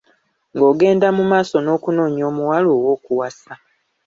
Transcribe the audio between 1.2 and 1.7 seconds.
maaso